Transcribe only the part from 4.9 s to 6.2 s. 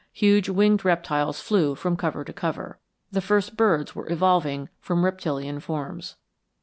reptilian forms.